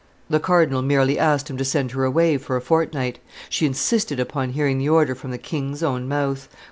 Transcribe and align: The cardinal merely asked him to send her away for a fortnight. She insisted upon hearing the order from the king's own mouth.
The 0.31 0.39
cardinal 0.39 0.81
merely 0.81 1.19
asked 1.19 1.47
him 1.47 1.57
to 1.57 1.63
send 1.63 1.91
her 1.91 2.03
away 2.05 2.39
for 2.39 2.55
a 2.55 2.61
fortnight. 2.61 3.19
She 3.49 3.67
insisted 3.67 4.19
upon 4.19 4.53
hearing 4.53 4.79
the 4.79 4.89
order 4.89 5.13
from 5.13 5.29
the 5.29 5.37
king's 5.37 5.83
own 5.83 6.07
mouth. 6.07 6.49